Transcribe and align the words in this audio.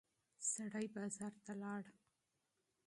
سړی 0.53 0.87
بازار 0.95 1.33
ته 1.43 1.53
لاړ. 1.61 1.83